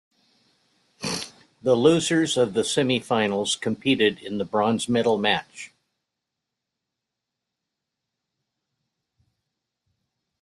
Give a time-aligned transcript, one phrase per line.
[1.61, 5.71] The losers of the semifinals competed in the bronze medal match.